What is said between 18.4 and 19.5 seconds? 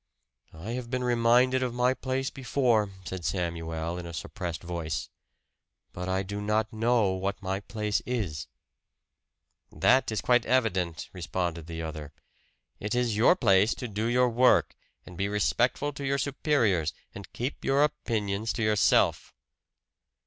to yourself."